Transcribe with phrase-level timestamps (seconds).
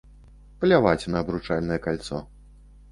[0.63, 2.25] Пляваць на абручальнае кальцо!